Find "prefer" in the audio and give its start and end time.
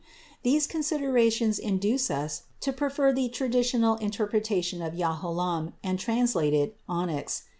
2.73-3.13